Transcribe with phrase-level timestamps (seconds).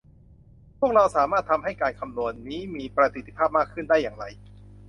[0.79, 4.25] พวกเราสามารถทำให้การคำนวณนี้มีประสิทธิภาพมากขึ้นได้อย่างไร